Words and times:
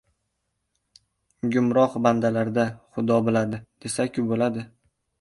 Gumroh 1.57 1.99
bandalar-da, 2.07 2.67
“Xudo 2.97 3.23
biladi”, 3.31 3.63
desa-ku 3.85 4.29
bo‘ladi. 4.35 4.71